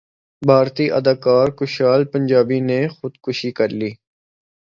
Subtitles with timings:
[0.41, 3.91] بھارتی اداکار کشال پنجابی نے خودکشی کرلی